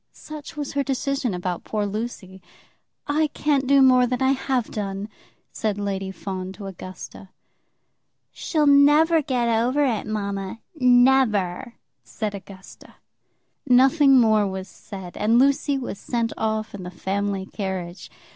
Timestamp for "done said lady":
4.71-6.09